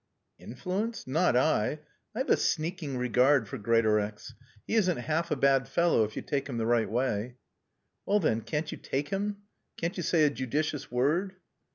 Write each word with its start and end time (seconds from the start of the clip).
"Influence? 0.39 1.05
Not 1.05 1.35
I. 1.37 1.77
I've 2.15 2.31
a 2.31 2.35
sneaking 2.35 2.97
regard 2.97 3.47
for 3.47 3.59
Greatorex. 3.59 4.33
He 4.65 4.73
isn't 4.73 4.97
half 4.97 5.29
a 5.29 5.35
bad 5.35 5.67
fellow 5.69 6.03
if 6.05 6.15
you 6.15 6.23
take 6.23 6.49
him 6.49 6.57
the 6.57 6.65
right 6.65 6.89
way." 6.89 7.35
"Well, 8.07 8.19
then, 8.19 8.41
can't 8.41 8.71
you 8.71 8.79
take 8.79 9.09
him? 9.09 9.43
Can't 9.77 9.97
you 9.97 10.01
say 10.01 10.23
a 10.23 10.31
judicious 10.31 10.89
word?" 10.89 11.35